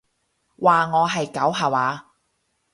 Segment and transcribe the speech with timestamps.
[0.57, 2.11] 話我係狗吓話？